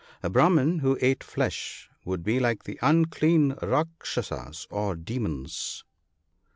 [0.23, 5.83] A Brahman who ate flesh would be like the unclean" Kdkshasas" or demons.